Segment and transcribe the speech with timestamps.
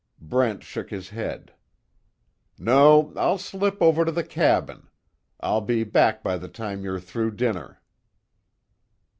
[0.19, 1.53] Brent shook his head,
[2.57, 4.87] "No, I'll slip over to the cabin.
[5.41, 7.83] I'll be back by the time you're through dinner."